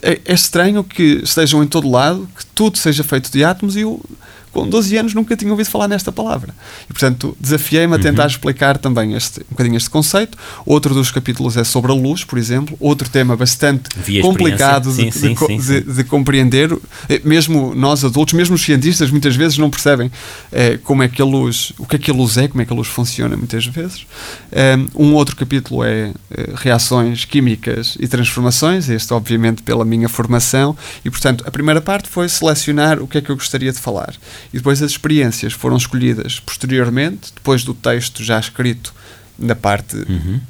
É, 0.00 0.20
é 0.24 0.34
estranho 0.34 0.82
que 0.82 1.20
estejam 1.22 1.62
em 1.62 1.66
todo 1.66 1.88
lado, 1.88 2.28
que 2.36 2.44
tudo 2.46 2.78
seja 2.78 3.04
feito 3.04 3.30
de 3.30 3.44
átomos 3.44 3.76
e 3.76 3.80
eu 3.80 4.00
com 4.52 4.68
12 4.68 4.96
anos 4.96 5.14
nunca 5.14 5.36
tinha 5.36 5.50
ouvido 5.50 5.68
falar 5.68 5.88
nesta 5.88 6.12
palavra. 6.12 6.54
E, 6.88 6.92
portanto, 6.92 7.36
desafiei-me 7.40 7.94
a 7.94 7.98
tentar 7.98 8.24
uhum. 8.24 8.28
explicar 8.28 8.76
também 8.78 9.14
este, 9.14 9.40
um 9.40 9.50
bocadinho 9.50 9.76
este 9.76 9.90
conceito. 9.90 10.36
Outro 10.66 10.94
dos 10.94 11.10
capítulos 11.10 11.56
é 11.56 11.64
sobre 11.64 11.90
a 11.90 11.94
luz, 11.94 12.24
por 12.24 12.38
exemplo, 12.38 12.76
outro 12.78 13.08
tema 13.08 13.36
bastante 13.36 13.90
complicado 14.20 14.92
sim, 14.92 15.08
de, 15.08 15.12
sim, 15.12 15.34
de, 15.34 15.38
sim, 15.38 15.58
de, 15.58 15.80
de, 15.80 16.04
compreender. 16.04 16.76
Eh, 17.08 17.20
mesmo 17.24 17.74
nós 17.74 18.04
adultos, 18.04 18.34
mesmo 18.34 18.54
os 18.54 18.62
cientistas, 18.62 19.10
muitas 19.10 19.34
vezes 19.34 19.56
não 19.58 19.70
percebem 19.70 20.10
eh, 20.52 20.78
como 20.82 21.02
é 21.02 21.08
que 21.08 21.22
a 21.22 21.24
luz, 21.24 21.72
o 21.78 21.86
que 21.86 21.96
é 21.96 21.98
que 21.98 22.10
a 22.10 22.14
luz 22.14 22.36
é, 22.36 22.48
como 22.48 22.62
é 22.62 22.64
que 22.66 22.72
a 22.72 22.76
luz 22.76 22.88
funciona, 22.88 23.36
muitas 23.36 23.64
vezes. 23.66 24.06
Eh, 24.50 24.76
um 24.94 25.14
outro 25.14 25.34
capítulo 25.34 25.82
é 25.82 26.12
reações 26.54 27.24
químicas 27.24 27.96
e 27.98 28.06
transformações, 28.06 28.88
este, 28.88 29.12
obviamente, 29.14 29.62
pela 29.62 29.84
minha 29.84 30.08
formação, 30.08 30.76
e, 31.04 31.10
portanto, 31.10 31.44
a 31.46 31.50
primeira 31.50 31.80
parte 31.80 32.08
foi 32.08 32.28
selecionar 32.28 33.00
o 33.00 33.06
que 33.06 33.18
é 33.18 33.20
que 33.20 33.30
eu 33.30 33.36
gostaria 33.36 33.72
de 33.72 33.78
falar. 33.78 34.14
E 34.52 34.56
depois 34.58 34.82
as 34.82 34.90
experiências 34.90 35.52
foram 35.52 35.76
escolhidas 35.76 36.40
posteriormente, 36.40 37.32
depois 37.34 37.64
do 37.64 37.74
texto 37.74 38.22
já 38.22 38.38
escrito 38.38 38.94
na 39.38 39.54
parte 39.54 39.96
uhum. 39.96 40.40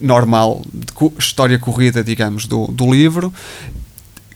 normal, 0.00 0.62
de 0.72 0.86
história 1.18 1.58
corrida, 1.58 2.02
digamos, 2.02 2.46
do, 2.46 2.66
do 2.66 2.92
livro, 2.92 3.32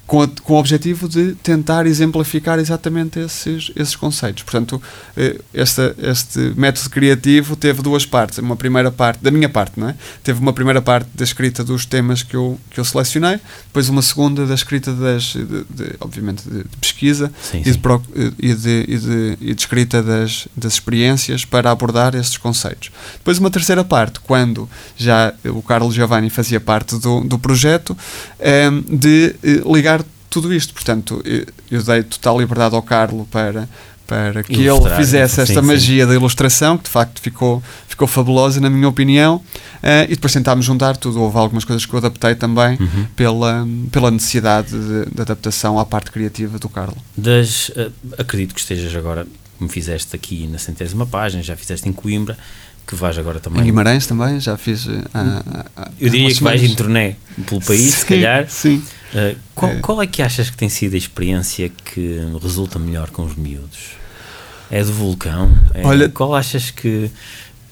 com, 0.06 0.22
a, 0.22 0.28
com 0.28 0.54
o 0.54 0.58
objetivo 0.58 1.08
de 1.08 1.34
tentar 1.42 1.86
exemplificar 1.86 2.58
exatamente 2.58 3.18
esses, 3.18 3.72
esses 3.74 3.96
conceitos. 3.96 4.42
Portanto, 4.44 4.80
eh, 5.16 5.40
esta, 5.52 5.94
este 5.98 6.52
método 6.56 6.88
criativo 6.90 7.56
teve 7.56 7.82
duas 7.82 8.06
partes. 8.06 8.38
Uma 8.38 8.56
primeira 8.56 8.90
parte, 8.90 9.22
da 9.22 9.30
minha 9.30 9.48
parte, 9.48 9.78
não 9.78 9.88
é? 9.88 9.94
Teve 10.22 10.40
uma 10.40 10.52
primeira 10.52 10.80
parte 10.80 11.08
da 11.14 11.24
escrita 11.24 11.64
dos 11.64 11.84
temas 11.84 12.22
que 12.22 12.36
eu, 12.36 12.58
que 12.70 12.78
eu 12.78 12.84
selecionei, 12.84 13.38
depois 13.66 13.88
uma 13.88 14.02
segunda 14.02 14.46
da 14.46 14.54
escrita 14.54 14.92
das, 14.92 15.24
de, 15.24 15.44
de, 15.44 15.96
obviamente, 16.00 16.48
de, 16.48 16.58
de 16.58 16.76
pesquisa 16.80 17.32
sim, 17.42 17.64
sim. 17.64 17.70
E, 17.70 17.72
de, 17.72 18.34
e, 18.38 18.54
de, 18.54 19.38
e, 19.40 19.50
e 19.50 19.54
de 19.54 19.60
escrita 19.60 20.02
das, 20.02 20.46
das 20.56 20.74
experiências 20.74 21.44
para 21.44 21.70
abordar 21.70 22.14
estes 22.14 22.38
conceitos. 22.38 22.90
Depois 23.14 23.38
uma 23.38 23.50
terceira 23.50 23.82
parte, 23.82 24.20
quando 24.20 24.68
já 24.96 25.32
o 25.46 25.62
Carlos 25.62 25.94
Giovanni 25.94 26.30
fazia 26.30 26.60
parte 26.60 26.96
do, 26.96 27.22
do 27.22 27.38
projeto, 27.38 27.96
eh, 28.38 28.70
de 28.88 29.34
eh, 29.42 29.62
ligar 29.66 29.95
tudo 30.40 30.52
isto. 30.52 30.74
Portanto, 30.74 31.22
eu, 31.70 31.82
dei 31.82 32.02
total 32.02 32.38
liberdade 32.38 32.74
ao 32.74 32.82
Carlo 32.82 33.26
para, 33.30 33.66
para 34.06 34.42
que 34.42 34.52
Ilustrar, 34.52 34.92
ele 34.92 34.96
fizesse 34.96 35.40
esta 35.40 35.60
sim, 35.62 35.66
magia 35.66 36.04
sim. 36.04 36.08
da 36.08 36.14
ilustração, 36.14 36.76
que 36.76 36.84
de 36.84 36.90
facto 36.90 37.22
ficou, 37.22 37.62
ficou 37.88 38.06
fabulosa, 38.06 38.60
na 38.60 38.68
minha 38.68 38.86
opinião, 38.86 39.36
uh, 39.36 40.04
e 40.04 40.14
depois 40.14 40.34
tentámos 40.34 40.66
juntar 40.66 40.94
tudo. 40.98 41.22
Houve 41.22 41.38
algumas 41.38 41.64
coisas 41.64 41.86
que 41.86 41.92
eu 41.94 41.98
adaptei 41.98 42.34
também 42.34 42.76
uhum. 42.78 43.06
pela, 43.16 43.66
pela 43.90 44.10
necessidade 44.10 44.78
de, 44.78 45.10
de, 45.10 45.20
adaptação 45.22 45.78
à 45.78 45.86
parte 45.86 46.10
criativa 46.10 46.58
do 46.58 46.68
Carlo. 46.68 46.96
Das, 47.16 47.70
uh, 47.70 47.90
acredito 48.18 48.54
que 48.54 48.60
estejas 48.60 48.94
agora, 48.94 49.26
como 49.56 49.70
fizeste 49.70 50.14
aqui 50.14 50.46
na 50.46 50.58
centésima 50.58 51.06
página, 51.06 51.42
já 51.42 51.56
fizeste 51.56 51.88
em 51.88 51.94
Coimbra, 51.94 52.36
que 52.86 52.94
vais 52.94 53.18
agora 53.18 53.40
também. 53.40 53.62
Em 53.62 53.64
Guimarães 53.64 54.06
também, 54.06 54.38
já 54.38 54.56
fiz. 54.56 54.86
Uh, 54.86 55.02
eu 55.98 56.08
diria 56.08 56.32
que 56.32 56.42
vais 56.42 56.62
em 56.62 56.74
turnê 56.74 57.16
pelo 57.46 57.60
país, 57.60 57.80
sim, 57.80 57.90
se 57.90 58.06
calhar. 58.06 58.46
Sim. 58.48 58.82
Uh, 59.12 59.36
qual, 59.54 59.72
é. 59.72 59.74
qual, 59.80 60.02
é 60.02 60.06
que 60.06 60.22
achas 60.22 60.50
que 60.50 60.56
tem 60.56 60.68
sido 60.68 60.94
a 60.94 60.96
experiência 60.96 61.68
que 61.68 62.20
resulta 62.42 62.78
melhor 62.78 63.10
com 63.10 63.24
os 63.24 63.34
miúdos? 63.34 63.96
É 64.70 64.82
do 64.82 64.92
vulcão? 64.92 65.50
É, 65.74 65.86
Olha, 65.86 66.08
qual 66.08 66.34
achas 66.34 66.70
que, 66.70 67.10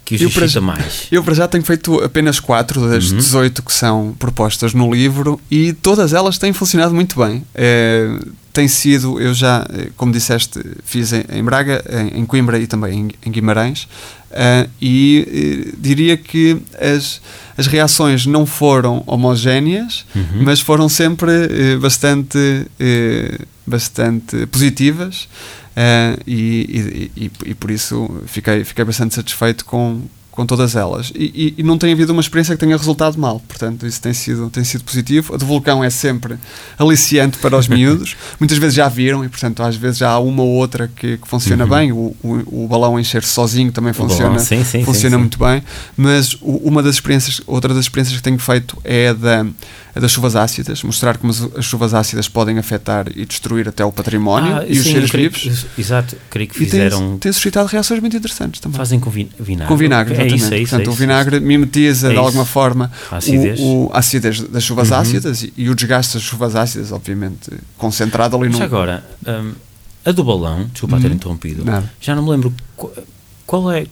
que 0.04 0.14
os 0.14 0.21
eu 0.21 0.30
para, 0.30 0.61
mais? 0.61 1.06
Eu 1.11 1.23
para 1.23 1.35
já 1.35 1.49
tenho 1.49 1.64
feito 1.64 2.02
apenas 2.02 2.38
quatro 2.38 2.88
das 2.88 3.11
uhum. 3.11 3.16
18 3.16 3.62
que 3.62 3.73
são 3.73 4.14
propostas 4.18 4.75
no 4.75 4.92
livro 4.92 5.40
e 5.50 5.73
todas 5.73 6.12
elas 6.12 6.38
têm 6.38 6.52
funcionado 6.52 6.94
muito 6.94 7.18
bem. 7.18 7.44
É, 7.54 8.18
tem 8.54 8.68
sido, 8.68 9.20
eu 9.20 9.34
já, 9.34 9.66
como 9.96 10.12
disseste, 10.12 10.61
fiz 10.84 11.12
em, 11.12 11.25
em 11.28 11.42
Braga, 11.42 11.84
em, 11.90 12.20
em, 12.20 12.25
Coimbra 12.25 12.56
e 12.56 12.68
também 12.68 13.00
em, 13.00 13.11
em 13.26 13.32
Guimarães. 13.32 13.88
Uh, 14.30 14.70
e 14.80 15.73
uh, 15.75 15.76
diria 15.76 16.16
que 16.16 16.56
as, 16.80 17.20
as 17.56 17.66
reações 17.66 18.26
não 18.26 18.46
foram 18.46 19.02
homogéneas, 19.06 20.06
uhum. 20.14 20.42
mas 20.44 20.61
foram 20.61 20.88
sempre 20.88 21.30
uh, 21.30 21.80
bastante, 21.80 22.38
bastante 23.66 24.46
positivas 24.46 25.28
e, 26.26 27.11
e, 27.16 27.25
e, 27.25 27.32
e, 27.46 27.54
por 27.54 27.70
isso 27.70 28.23
fiquei, 28.26 28.62
fiquei 28.62 28.84
bastante 28.84 29.14
satisfeito 29.14 29.64
com, 29.64 30.02
com 30.34 30.44
todas 30.44 30.74
elas. 30.74 31.12
E, 31.14 31.54
e, 31.56 31.60
e, 31.60 31.62
não 31.62 31.78
tem 31.78 31.92
havido 31.92 32.12
uma 32.12 32.20
experiência 32.20 32.56
que 32.56 32.60
tenha 32.60 32.76
resultado 32.76 33.16
mal. 33.16 33.40
Portanto, 33.46 33.86
isso 33.86 34.02
tem 34.02 34.12
sido, 34.12 34.50
tem 34.50 34.64
sido 34.64 34.82
positivo. 34.82 35.32
A 35.32 35.36
do 35.36 35.46
vulcão 35.46 35.84
é 35.84 35.88
sempre 35.90 36.36
aliciante 36.76 37.38
para 37.38 37.56
os 37.56 37.68
miúdos. 37.70 38.16
Muitas 38.40 38.58
vezes 38.58 38.74
já 38.74 38.88
viram 38.88 39.24
e, 39.24 39.28
portanto, 39.28 39.62
às 39.62 39.76
vezes 39.76 39.98
já 39.98 40.10
há 40.10 40.18
uma 40.18 40.42
ou 40.42 40.48
outra 40.48 40.88
que, 40.88 41.18
que 41.18 41.28
funciona 41.28 41.62
uhum. 41.62 41.70
bem. 41.70 41.92
O, 41.92 42.16
o, 42.20 42.64
o 42.64 42.68
balão 42.68 42.98
encher-se 42.98 43.30
sozinho 43.30 43.70
também 43.70 43.92
o 43.92 43.94
funciona, 43.94 44.40
sim, 44.40 44.64
sim, 44.64 44.84
funciona 44.84 45.14
sim, 45.14 45.20
muito 45.20 45.38
bem. 45.38 45.62
Mas 45.96 46.36
uma 46.42 46.82
das 46.82 46.96
experiências, 46.96 47.40
outra 47.46 47.72
das 47.72 47.84
experiências 47.84 48.16
que 48.16 48.22
tenho 48.22 48.38
feito 48.40 48.76
é 48.82 49.10
a 49.10 49.12
da 49.12 49.46
a 49.94 50.00
das 50.00 50.10
chuvas 50.10 50.34
ácidas, 50.34 50.82
mostrar 50.82 51.16
como 51.18 51.32
as 51.56 51.64
chuvas 51.64 51.94
ácidas 51.94 52.28
podem 52.28 52.58
afetar 52.58 53.06
e 53.14 53.24
destruir 53.24 53.68
até 53.68 53.84
o 53.84 53.92
património 53.92 54.56
ah, 54.56 54.64
e 54.66 54.74
sim, 54.74 54.80
os 54.80 54.86
seres 54.86 55.10
vivos. 55.10 55.66
Exato, 55.78 56.16
creio 56.28 56.48
que 56.48 56.58
fizeram. 56.58 56.98
E 56.98 57.08
tem, 57.10 57.18
tem, 57.18 57.32
suscitado 57.32 57.68
reações 57.68 58.00
muito 58.00 58.16
interessantes 58.16 58.60
também. 58.60 58.76
Fazem 58.76 58.98
com 58.98 59.08
vinagre. 59.08 59.66
Com 59.68 59.76
vinagre, 59.76 60.16
exatamente. 60.26 60.33
É 60.33 60.37
isso, 60.37 60.54
é 60.54 60.59
isso, 60.59 60.71
Portanto, 60.71 60.81
é 60.81 60.83
isso, 60.83 60.90
o 60.90 60.95
vinagre 60.95 61.40
mimetiza 61.40 62.09
é 62.09 62.12
de 62.12 62.19
alguma 62.19 62.45
forma 62.45 62.90
a 63.11 63.16
acidez, 63.16 63.61
o, 63.61 63.64
o, 63.64 63.90
a 63.93 63.99
acidez 63.99 64.40
das 64.40 64.62
chuvas 64.62 64.90
uhum. 64.90 64.97
ácidas 64.97 65.43
e, 65.43 65.52
e, 65.57 65.69
o 65.69 65.75
desgaste 65.75 66.14
das 66.14 66.23
chuvas 66.23 66.57
ácidas, 66.57 66.93
obviamente, 66.93 67.50
concentrado 67.76 68.37
ali 68.37 68.49
no. 68.49 68.59
Mas 68.59 68.62
agora, 68.62 69.04
um, 69.26 69.52
a 70.04 70.12
do 70.12 70.25
balão, 70.25 70.69
desculpa 70.73 70.97
uhum. 70.97 71.02
ter 71.02 71.11
interrompido, 71.11 71.64
Nada. 71.64 71.90
já 72.00 72.14
não 72.14 72.23
me 72.23 72.31
lembro 72.31 72.52
qual, 72.76 72.93
qual 73.47 73.73
é 73.73 73.87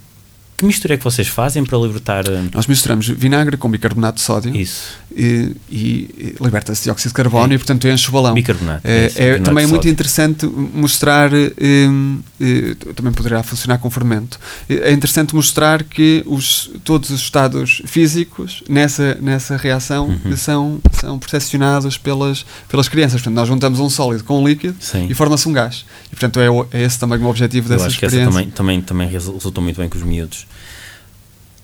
que 0.63 0.67
mistura 0.67 0.95
é 0.95 0.97
que 0.97 1.03
vocês 1.03 1.27
fazem 1.27 1.65
para 1.65 1.77
libertar? 1.77 2.25
Eh, 2.29 2.45
Nós 2.55 2.69
misturamos 2.69 3.09
vinagre 3.09 3.57
com 3.57 3.69
bicarbonato 3.69 4.19
de 4.19 4.23
sódio 4.23 4.55
isso. 4.55 4.97
E, 5.17 5.57
e 5.71 6.35
liberta-se 6.41 6.85
dióxido 6.85 7.09
de 7.09 7.15
carbono 7.15 7.53
é. 7.53 7.57
e, 7.57 7.59
portanto, 7.59 7.87
enche 7.89 8.09
o 8.09 8.13
balão. 8.13 8.35
Bicarbonato. 8.35 8.81
É, 8.85 9.07
isso, 9.07 9.21
é 9.21 9.39
também 9.39 9.67
muito 9.67 9.89
interessante 9.89 10.47
mostrar, 10.47 11.31
um, 11.33 12.21
eh, 12.41 12.75
também 12.95 13.13
poderá 13.13 13.43
funcionar 13.43 13.79
com 13.79 13.91
fermento, 13.91 14.39
é 14.69 14.93
interessante 14.93 15.35
mostrar 15.35 15.83
que 15.83 16.23
os, 16.27 16.71
todos 16.85 17.11
os 17.11 17.21
estados 17.21 17.83
físicos 17.87 18.63
nessa, 18.69 19.17
nessa 19.21 19.57
reação 19.57 20.09
uhum. 20.25 20.37
são, 20.37 20.81
são 20.93 21.19
percepcionados 21.19 21.97
pelas, 21.97 22.45
pelas 22.69 22.89
crianças. 22.89 23.21
Portanto, 23.21 23.35
nós 23.35 23.49
juntamos 23.49 23.81
um 23.81 23.91
sólido 23.91 24.25
com 24.25 24.43
um 24.43 24.47
líquido 24.47 24.77
Sim. 24.81 25.07
e 25.09 25.15
forma-se 25.15 25.49
um 25.49 25.53
gás. 25.53 25.85
E, 26.07 26.11
portanto, 26.11 26.41
é, 26.41 26.79
é 26.79 26.83
esse 26.83 26.99
também 26.99 27.19
o 27.19 27.27
objetivo 27.27 27.69
dessa 27.69 27.85
Eu 27.85 27.87
acho 27.87 27.95
experiência. 27.97 28.19
Que 28.19 28.39
essa 28.39 28.53
também, 28.53 28.81
também, 28.81 28.83
também 28.83 29.09
resultou 29.09 29.63
muito 29.63 29.79
bem 29.79 29.89
com 29.89 29.99
os 29.99 30.05
miúdos. 30.05 30.47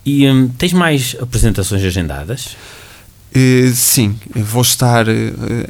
E 0.05 0.27
hum, 0.27 0.49
tens 0.49 0.73
mais 0.73 1.17
apresentações 1.21 1.85
agendadas? 1.85 2.57
Uh, 3.35 3.73
sim, 3.75 4.19
vou 4.35 4.63
estar 4.63 5.07
uh, 5.07 5.13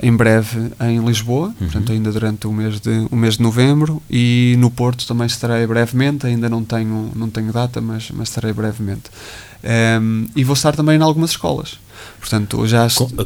em 0.03 0.15
breve 0.15 0.71
em 0.81 1.05
Lisboa, 1.05 1.49
uhum. 1.49 1.55
portanto 1.55 1.93
ainda 1.93 2.13
durante 2.13 2.47
o 2.47 2.53
mês, 2.53 2.81
de, 2.81 3.07
o 3.11 3.17
mês 3.17 3.37
de 3.37 3.43
novembro 3.43 4.01
e 4.09 4.55
no 4.59 4.71
Porto 4.71 5.07
também 5.07 5.27
estarei 5.27 5.67
brevemente, 5.67 6.27
ainda 6.27 6.49
não 6.49 6.65
tenho, 6.65 7.11
não 7.15 7.29
tenho 7.29 7.53
data, 7.53 7.81
mas, 7.81 8.11
mas 8.13 8.29
estarei 8.29 8.53
brevemente. 8.53 9.11
Um, 10.01 10.29
e 10.37 10.45
vou 10.45 10.55
estar 10.55 10.75
também 10.77 10.97
em 10.99 11.03
algumas 11.03 11.31
escolas. 11.31 11.79
Portanto, 12.21 12.65
já... 12.67 12.87
A, 12.87 13.23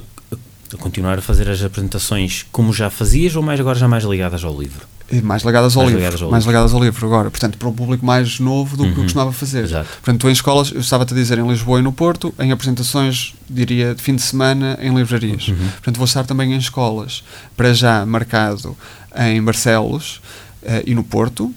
a 0.75 0.77
continuar 0.79 1.19
a 1.19 1.23
fazer 1.23 1.51
as 1.51 1.63
apresentações 1.63 2.47
como 2.51 2.73
já 2.73 2.89
fazias 2.89 3.37
ou 3.37 3.43
mais 3.43 3.61
agora 3.61 3.79
já 3.79 3.87
mais 3.87 4.05
ligadas 4.05 4.43
ao 4.43 4.59
livro? 4.59 4.87
Mais 5.21 5.43
ligadas 5.43 5.77
ao 5.77 5.83
mais 5.83 5.93
livro, 5.93 5.99
ligadas 5.99 6.23
ao 6.23 6.31
mais 6.31 6.45
livro. 6.45 6.53
ligadas 6.53 6.75
ao 6.75 6.83
livro 6.83 7.07
agora, 7.07 7.31
portanto, 7.31 7.59
para 7.59 7.69
um 7.69 7.73
público 7.73 8.07
mais 8.07 8.39
novo 8.39 8.77
do 8.77 8.85
uhum. 8.85 8.93
que 8.93 8.99
eu 8.99 9.03
costumava 9.03 9.33
fazer. 9.33 9.65
Exato. 9.65 9.89
Portanto, 10.03 10.29
em 10.29 10.33
escolas, 10.33 10.73
eu 10.73 10.81
estava-te 10.81 11.13
a 11.13 11.17
dizer 11.17 11.39
em 11.39 11.47
Lisboa 11.47 11.81
e 11.81 11.83
no 11.83 11.93
Porto, 11.93 12.35
em 12.39 12.53
apresentações, 12.53 13.35
diria, 13.49 13.95
de 13.95 14.03
fim 14.03 14.15
de 14.15 14.23
semana, 14.23 14.79
em 14.81 14.95
livrarias. 14.95 15.49
Uhum. 15.49 15.57
Portanto, 15.57 15.97
vou 15.97 16.07
estar 16.07 16.25
também 16.25 16.55
em 16.55 16.59
escolas, 16.59 17.23
para 17.57 17.75
já 17.75 18.07
marcado 18.07 18.77
em 19.17 19.43
Barcelos 19.43 20.21
uh, 20.63 20.83
e 20.87 20.95
no 20.95 21.05
Porto, 21.05 21.53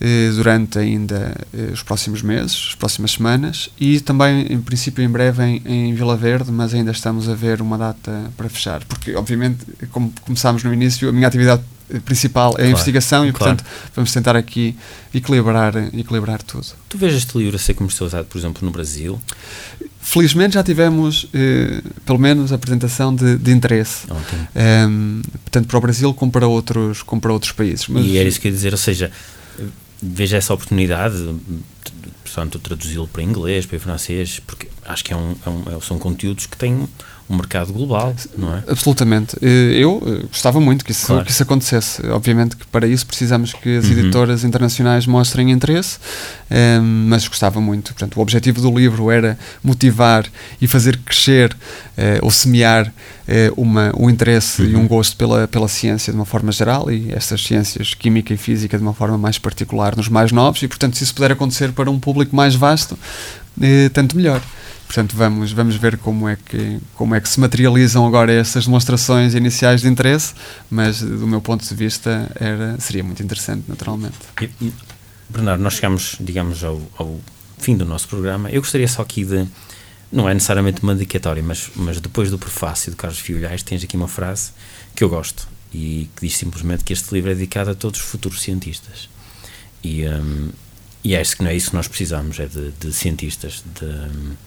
eh, 0.00 0.30
durante 0.34 0.78
ainda 0.78 1.34
eh, 1.54 1.70
os 1.72 1.82
próximos 1.82 2.20
meses, 2.20 2.66
as 2.70 2.74
próximas 2.74 3.12
semanas 3.12 3.70
e 3.78 4.00
também, 4.00 4.52
em 4.52 4.60
princípio, 4.60 5.04
em 5.04 5.08
breve 5.08 5.42
em, 5.42 5.62
em, 5.64 5.94
Vila 5.94 6.16
Verde, 6.16 6.50
mas 6.50 6.74
ainda 6.74 6.90
estamos 6.90 7.28
a 7.28 7.34
ver 7.34 7.62
uma 7.62 7.78
data 7.78 8.30
para 8.36 8.48
fechar, 8.48 8.84
porque, 8.84 9.14
obviamente, 9.14 9.64
como 9.92 10.12
começámos 10.22 10.64
no 10.64 10.74
início, 10.74 11.08
a 11.08 11.12
minha 11.12 11.28
atividade 11.28 11.62
principal 12.04 12.50
é 12.50 12.52
a 12.52 12.54
claro, 12.54 12.70
investigação 12.70 13.26
e, 13.26 13.32
claro. 13.32 13.56
portanto, 13.56 13.70
vamos 13.94 14.12
tentar 14.12 14.36
aqui 14.36 14.76
equilibrar, 15.12 15.76
equilibrar 15.94 16.42
tudo. 16.42 16.66
Tu 16.88 16.98
vês 16.98 17.14
este 17.14 17.36
livro 17.38 17.56
a 17.56 17.58
ser 17.58 17.74
comercializado, 17.74 18.26
por 18.26 18.38
exemplo, 18.38 18.64
no 18.64 18.70
Brasil? 18.70 19.20
Felizmente 20.00 20.54
já 20.54 20.62
tivemos, 20.62 21.28
eh, 21.32 21.82
pelo 22.04 22.18
menos, 22.18 22.52
apresentação 22.52 23.14
de, 23.14 23.36
de 23.36 23.52
interesse. 23.52 24.06
Um, 24.10 24.16
ehm, 24.54 25.22
tanto 25.50 25.68
para 25.68 25.78
o 25.78 25.80
Brasil 25.80 26.12
como 26.14 26.30
para 26.30 26.46
outros, 26.46 27.02
como 27.02 27.20
para 27.20 27.32
outros 27.32 27.52
países. 27.52 27.86
Mas, 27.88 28.04
e 28.04 28.18
era 28.18 28.28
isso 28.28 28.40
que 28.40 28.48
eu 28.48 28.50
ia 28.50 28.56
dizer, 28.56 28.72
ou 28.72 28.78
seja, 28.78 29.10
veja 30.02 30.36
essa 30.36 30.52
oportunidade, 30.52 31.16
portanto, 32.22 32.58
traduzi-lo 32.58 33.08
para 33.08 33.22
inglês, 33.22 33.64
para 33.64 33.78
francês, 33.78 34.40
porque 34.46 34.68
acho 34.84 35.04
que 35.04 35.12
é 35.12 35.16
um, 35.16 35.34
é 35.44 35.48
um, 35.48 35.76
é, 35.76 35.80
são 35.80 35.98
conteúdos 35.98 36.46
que 36.46 36.56
têm 36.56 36.88
um 37.28 37.36
mercado 37.36 37.72
global, 37.72 38.14
não 38.36 38.54
é? 38.54 38.62
Absolutamente. 38.68 39.34
Eh, 39.40 39.78
eu 39.78 40.02
eh, 40.04 40.26
gostava 40.26 40.60
muito 40.60 40.84
que 40.84 40.92
isso, 40.92 41.06
claro. 41.06 41.24
que 41.24 41.30
isso 41.30 41.42
acontecesse. 41.42 42.06
Obviamente 42.08 42.54
que 42.54 42.66
para 42.66 42.86
isso 42.86 43.06
precisamos 43.06 43.54
que 43.54 43.78
as 43.78 43.86
uhum. 43.86 43.92
editoras 43.92 44.44
internacionais 44.44 45.06
mostrem 45.06 45.50
interesse, 45.50 45.98
um, 46.50 47.06
mas 47.08 47.26
gostava 47.26 47.62
muito. 47.62 47.94
Portanto, 47.94 48.18
o 48.18 48.20
objetivo 48.20 48.60
do 48.60 48.70
livro 48.76 49.10
era 49.10 49.38
motivar 49.62 50.26
e 50.60 50.68
fazer 50.68 50.98
crescer 50.98 51.52
uh, 51.52 52.20
ou 52.20 52.30
semear 52.30 52.88
uh, 52.88 53.60
uma, 53.60 53.90
um 53.98 54.10
interesse 54.10 54.60
uhum. 54.60 54.68
e 54.68 54.76
um 54.76 54.86
gosto 54.86 55.16
pela, 55.16 55.48
pela 55.48 55.66
ciência 55.66 56.12
de 56.12 56.18
uma 56.18 56.26
forma 56.26 56.52
geral 56.52 56.90
e 56.90 57.10
estas 57.10 57.42
ciências, 57.42 57.94
química 57.94 58.34
e 58.34 58.36
física, 58.36 58.76
de 58.76 58.82
uma 58.82 58.92
forma 58.92 59.16
mais 59.16 59.38
particular 59.38 59.96
nos 59.96 60.08
mais 60.08 60.30
novos. 60.30 60.62
E, 60.62 60.68
portanto, 60.68 60.98
se 60.98 61.04
isso 61.04 61.14
puder 61.14 61.32
acontecer 61.32 61.72
para 61.72 61.90
um 61.90 61.98
público 61.98 62.36
mais 62.36 62.54
vasto, 62.54 62.92
uh, 62.92 63.90
tanto 63.94 64.14
melhor. 64.14 64.42
Portanto, 64.94 65.16
vamos, 65.16 65.50
vamos 65.50 65.74
ver 65.74 65.98
como 65.98 66.28
é, 66.28 66.36
que, 66.36 66.78
como 66.94 67.16
é 67.16 67.20
que 67.20 67.28
se 67.28 67.40
materializam 67.40 68.06
agora 68.06 68.32
essas 68.32 68.66
demonstrações 68.66 69.34
iniciais 69.34 69.80
de 69.80 69.88
interesse, 69.88 70.34
mas 70.70 71.00
do 71.00 71.26
meu 71.26 71.40
ponto 71.40 71.66
de 71.66 71.74
vista 71.74 72.30
era, 72.36 72.78
seria 72.78 73.02
muito 73.02 73.20
interessante, 73.20 73.64
naturalmente. 73.66 74.14
E, 74.40 74.44
e, 74.64 74.72
Bernardo, 75.28 75.60
nós 75.64 75.74
chegamos, 75.74 76.16
digamos, 76.20 76.62
ao, 76.62 76.80
ao, 76.96 77.18
fim 77.58 77.76
do 77.76 77.84
nosso 77.84 78.06
programa. 78.06 78.48
Eu 78.52 78.60
gostaria 78.60 78.86
só 78.86 79.02
aqui 79.02 79.24
de, 79.24 79.48
não 80.12 80.28
é 80.28 80.34
necessariamente 80.34 80.80
uma 80.80 80.94
dedicatória, 80.94 81.42
mas, 81.42 81.70
mas 81.74 82.00
depois 82.00 82.30
do 82.30 82.38
prefácio 82.38 82.92
de 82.92 82.96
Carlos 82.96 83.18
Fiolhais, 83.18 83.64
tens 83.64 83.82
aqui 83.82 83.96
uma 83.96 84.06
frase 84.06 84.52
que 84.94 85.02
eu 85.02 85.08
gosto 85.08 85.48
e 85.72 86.08
que 86.14 86.28
diz 86.28 86.36
simplesmente 86.36 86.84
que 86.84 86.92
este 86.92 87.12
livro 87.12 87.32
é 87.32 87.34
dedicado 87.34 87.70
a 87.70 87.74
todos 87.74 87.98
os 87.98 88.06
futuros 88.06 88.40
cientistas. 88.40 89.08
E, 89.82 90.06
um, 90.06 90.50
e 91.02 91.16
é 91.16 91.20
isso 91.20 91.36
que 91.36 91.42
não 91.42 91.50
é 91.50 91.56
isso 91.56 91.70
que 91.70 91.76
nós 91.76 91.88
precisamos, 91.88 92.38
é 92.38 92.46
de, 92.46 92.70
de 92.78 92.92
cientistas, 92.92 93.64
de, 93.74 94.44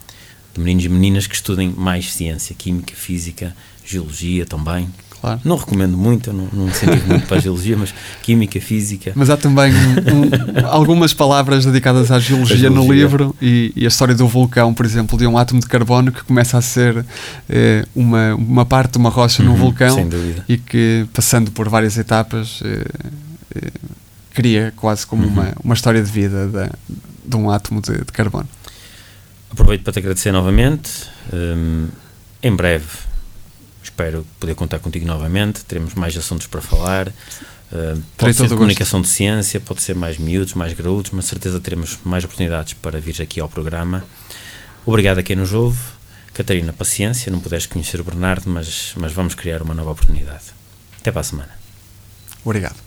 de 0.58 0.64
meninos 0.64 0.86
e 0.86 0.90
meninas 0.90 1.28
que 1.28 1.36
estudem 1.36 1.70
mais 1.70 2.12
ciência, 2.12 2.56
química, 2.58 2.94
física, 2.96 3.56
geologia 3.86 4.46
também. 4.46 4.90
Claro. 5.20 5.40
Não 5.44 5.56
recomendo 5.56 5.98
muito, 5.98 6.32
não, 6.32 6.48
não 6.54 6.68
incentivo 6.68 7.08
muito 7.08 7.26
para 7.26 7.38
a 7.38 7.40
geologia, 7.40 7.76
mas 7.76 7.94
química, 8.22 8.62
física. 8.62 9.14
Mas 9.16 9.32
há 9.32 9.38
também 9.38 9.74
um, 9.74 10.64
um, 10.64 10.68
algumas 10.68 11.12
palavras 11.12 11.66
dedicadas 11.66 12.12
à 12.12 12.20
geologia, 12.20 12.56
geologia. 12.56 12.88
no 12.88 12.94
livro 12.94 13.36
e, 13.42 13.74
e, 13.76 13.86
a 13.86 13.88
história 13.88 14.14
do 14.14 14.28
vulcão, 14.28 14.74
por 14.76 14.86
exemplo, 14.86 15.18
de 15.18 15.26
um 15.26 15.36
átomo 15.36 15.60
de 15.60 15.68
carbono 15.68 16.12
que 16.12 16.24
começa 16.24 16.58
a 16.58 16.62
ser 16.62 17.04
eh, 17.50 17.84
uma, 17.96 18.36
uma 18.36 18.66
parte 18.66 18.92
de 18.92 18.98
uma 19.00 19.10
rocha 19.10 19.42
uhum, 19.42 19.50
num 19.50 19.56
vulcão 19.56 20.08
e 20.48 20.56
que, 20.56 21.08
passando 21.14 21.50
por 21.50 21.68
várias 21.68 21.98
etapas, 21.98 22.62
eh, 22.64 22.86
eh, 23.56 23.72
cria 24.36 24.72
quase 24.76 25.06
como 25.08 25.24
uhum. 25.24 25.30
uma, 25.30 25.54
uma 25.64 25.74
história 25.74 26.02
de 26.02 26.12
vida 26.12 26.48
de, 26.48 26.70
de 27.26 27.36
um 27.36 27.50
átomo 27.50 27.82
de, 27.82 27.98
de 27.98 28.12
carbono. 28.12 28.48
Aproveito 29.58 29.84
para 29.84 29.94
te 29.94 30.00
agradecer 30.00 30.32
novamente. 30.32 31.10
Um, 31.34 31.88
em 32.44 32.56
breve 32.56 32.86
espero 33.84 34.24
poder 34.40 34.54
contar 34.54 34.78
contigo 34.78 35.08
novamente. 35.08 35.66
Teremos 35.66 35.96
mais 35.96 36.16
assuntos 36.16 36.46
para 36.46 36.62
falar. 36.62 37.08
Uh, 37.08 38.00
pode 38.16 38.36
ser 38.36 38.48
de 38.48 38.54
comunicação 38.54 39.02
de 39.02 39.08
ciência, 39.08 39.60
pode 39.60 39.82
ser 39.82 39.96
mais 39.96 40.20
miúdos, 40.20 40.54
mais 40.54 40.74
graúdos, 40.74 41.10
mas 41.10 41.26
certeza 41.26 41.60
teremos 41.60 41.98
mais 42.04 42.24
oportunidades 42.24 42.74
para 42.74 43.02
vir 43.02 43.20
aqui 43.20 43.40
ao 43.40 43.50
programa. 43.50 44.06
Obrigado 44.86 45.18
a 45.18 45.24
quem 45.24 45.36
nos 45.36 45.52
ouve. 45.54 45.80
Catarina, 46.36 46.72
paciência, 46.72 47.32
não 47.32 47.40
pudeste 47.40 47.68
conhecer 47.68 48.00
o 48.00 48.04
Bernardo, 48.04 48.48
mas, 48.48 48.94
mas 48.96 49.12
vamos 49.12 49.34
criar 49.34 49.64
uma 49.64 49.74
nova 49.74 49.90
oportunidade. 49.90 50.46
Até 51.02 51.12
para 51.12 51.22
a 51.22 51.24
semana. 51.24 51.50
Obrigado. 52.46 52.87